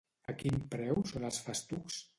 [0.31, 2.07] A quin preu són els festucs?